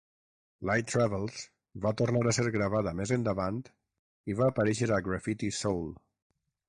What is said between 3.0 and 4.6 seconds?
més endavant i va